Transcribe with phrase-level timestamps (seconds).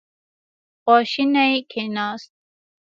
[0.83, 2.31] خواشینی کېناست.